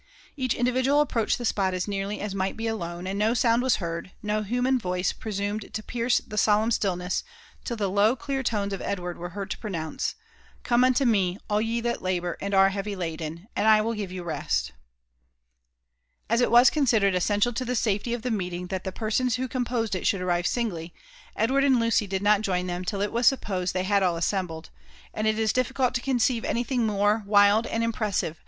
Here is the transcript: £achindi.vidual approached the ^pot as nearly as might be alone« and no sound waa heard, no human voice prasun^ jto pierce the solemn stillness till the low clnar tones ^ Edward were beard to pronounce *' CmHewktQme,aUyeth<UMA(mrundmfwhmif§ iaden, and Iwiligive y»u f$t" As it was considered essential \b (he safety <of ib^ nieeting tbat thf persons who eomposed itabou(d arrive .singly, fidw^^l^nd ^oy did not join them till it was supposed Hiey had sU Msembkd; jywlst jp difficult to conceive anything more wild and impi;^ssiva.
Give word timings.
£achindi.vidual 0.35 0.99
approached 0.99 1.37
the 1.37 1.43
^pot 1.43 1.73
as 1.73 1.87
nearly 1.87 2.19
as 2.19 2.33
might 2.33 2.57
be 2.57 2.65
alone« 2.65 3.05
and 3.05 3.19
no 3.19 3.35
sound 3.35 3.61
waa 3.61 3.69
heard, 3.77 4.09
no 4.23 4.41
human 4.41 4.79
voice 4.79 5.13
prasun^ 5.13 5.61
jto 5.63 5.85
pierce 5.85 6.17
the 6.25 6.39
solemn 6.39 6.71
stillness 6.71 7.23
till 7.63 7.77
the 7.77 7.87
low 7.87 8.15
clnar 8.15 8.43
tones 8.43 8.73
^ 8.73 8.81
Edward 8.81 9.19
were 9.19 9.29
beard 9.29 9.51
to 9.51 9.59
pronounce 9.59 10.15
*' 10.43 10.63
CmHewktQme,aUyeth<UMA(mrundmfwhmif§ 10.63 12.97
iaden, 13.19 13.45
and 13.55 13.63
Iwiligive 13.67 14.07
y»u 14.09 14.27
f$t" 14.31 14.73
As 16.31 16.41
it 16.41 16.49
was 16.49 16.71
considered 16.71 17.13
essential 17.13 17.51
\b 17.51 17.63
(he 17.63 17.75
safety 17.75 18.15
<of 18.15 18.23
ib^ 18.23 18.33
nieeting 18.35 18.67
tbat 18.69 18.83
thf 18.83 18.95
persons 18.95 19.35
who 19.35 19.47
eomposed 19.47 19.89
itabou(d 19.93 20.19
arrive 20.21 20.47
.singly, 20.47 20.95
fidw^^l^nd 21.37 21.75
^oy 21.77 22.09
did 22.09 22.23
not 22.23 22.41
join 22.41 22.65
them 22.65 22.83
till 22.83 23.01
it 23.03 23.11
was 23.11 23.27
supposed 23.27 23.75
Hiey 23.75 23.83
had 23.83 24.01
sU 24.01 24.07
Msembkd; 24.07 24.69
jywlst 25.15 25.35
jp 25.35 25.53
difficult 25.53 25.93
to 25.93 26.01
conceive 26.01 26.43
anything 26.43 26.87
more 26.87 27.21
wild 27.27 27.67
and 27.67 27.83
impi;^ssiva. 27.83 28.37